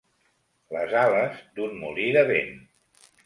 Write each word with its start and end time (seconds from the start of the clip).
Les 0.75 0.95
ales 1.01 1.37
d'un 1.59 1.77
molí 1.83 2.07
de 2.17 2.23
vent. 2.31 2.51